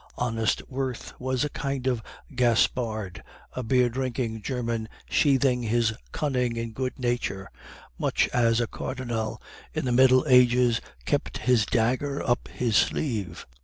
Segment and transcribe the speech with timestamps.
[0.17, 2.01] Honest Wirth was a kind of
[2.33, 3.21] Gaspard,
[3.53, 7.51] a beer drinking German sheathing his cunning in good nature,
[7.99, 9.39] much as a cardinal
[9.75, 13.45] in the Middle Ages kept his dagger up his sleeve.